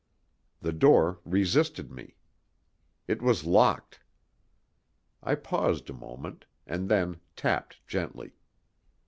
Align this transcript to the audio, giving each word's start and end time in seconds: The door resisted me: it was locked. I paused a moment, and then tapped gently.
The 0.61 0.71
door 0.73 1.19
resisted 1.25 1.91
me: 1.91 2.15
it 3.07 3.21
was 3.21 3.43
locked. 3.45 3.99
I 5.21 5.35
paused 5.35 5.91
a 5.91 5.93
moment, 5.93 6.45
and 6.65 6.89
then 6.89 7.17
tapped 7.35 7.85
gently. 7.87 8.31